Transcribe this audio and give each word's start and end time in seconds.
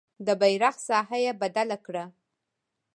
د 0.25 0.27
بیرغ 0.41 0.75
ساحه 0.87 1.17
یې 1.25 1.31
بدله 1.41 1.77
کړه. 1.85 2.03